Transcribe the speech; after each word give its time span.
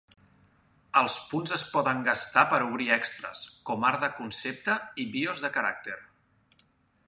Els 1.01 1.17
punts 1.33 1.53
es 1.57 1.65
poden 1.73 2.01
gastar 2.07 2.45
per 2.55 2.61
obrir 2.69 2.89
extres, 2.97 3.45
com 3.69 3.87
art 3.93 4.03
de 4.07 4.11
concepte 4.23 4.81
i 5.05 5.09
BIOS 5.15 5.47
de 5.49 5.55
caràcter. 5.59 5.99